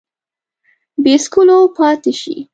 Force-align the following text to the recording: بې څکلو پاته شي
بې 1.03 1.15
څکلو 1.23 1.57
پاته 1.75 2.11
شي 2.19 2.35